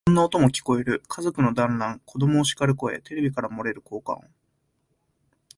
[0.07, 1.03] いろんな音も聞こえる。
[1.07, 4.25] 家族の団欒、子供をしかる声、テレビから漏れる効果音、